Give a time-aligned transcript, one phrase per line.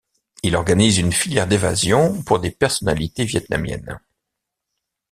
[0.41, 3.99] Il organise une filière d'évasion pour des personnalités vietnamiennes.